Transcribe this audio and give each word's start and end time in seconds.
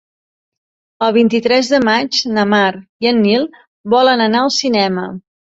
El 1.07 1.11
vint-i-tres 1.17 1.69
de 1.73 1.81
maig 1.89 2.21
na 2.39 2.47
Mar 2.55 2.65
i 3.07 3.11
en 3.13 3.21
Nil 3.27 3.47
volen 3.97 4.27
anar 4.27 4.43
al 4.47 4.53
cinema. 4.59 5.07